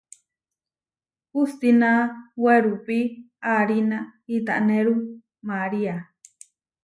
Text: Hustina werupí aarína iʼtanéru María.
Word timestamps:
Hustina 1.33 1.89
werupí 2.41 2.99
aarína 3.51 3.97
iʼtanéru 4.35 4.93
María. 5.47 5.95